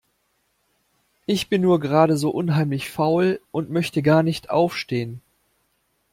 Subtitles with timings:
[1.27, 3.39] Ich bin nur gerade so unheimlich faul.
[3.51, 5.21] Und möchte gar nicht aufstehen.